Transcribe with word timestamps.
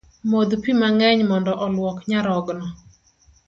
Modh 0.31 0.53
pi 0.63 0.71
mang’eny 0.81 1.21
mond 1.29 1.47
oluok 1.65 1.97
nyarogno 2.09 2.67